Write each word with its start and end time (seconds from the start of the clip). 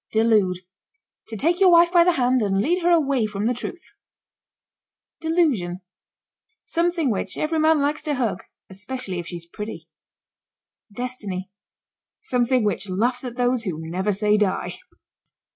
DELUDE. 0.11 0.61
To 1.27 1.37
take 1.37 1.59
your 1.59 1.71
wife 1.71 1.93
by 1.93 2.03
the 2.03 2.13
hand 2.13 2.41
and 2.41 2.57
lead 2.59 2.81
her 2.81 2.89
away 2.89 3.27
from 3.27 3.45
the 3.45 3.53
truth. 3.53 3.93
DELUSION. 5.21 5.81
Something 6.63 7.11
which 7.11 7.37
every 7.37 7.59
man 7.59 7.79
likes 7.83 8.01
to 8.01 8.15
hug 8.15 8.39
especially 8.67 9.19
if 9.19 9.27
she's 9.27 9.45
pretty. 9.45 9.87
DESTINY. 10.91 11.51
Something 12.19 12.63
which 12.63 12.89
laughs 12.89 13.23
at 13.23 13.35
those 13.35 13.65
who 13.65 13.77
never 13.79 14.11
say 14.11 14.37
die. 14.37 14.79